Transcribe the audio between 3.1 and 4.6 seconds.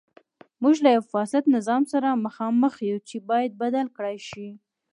باید بدل کړای شي.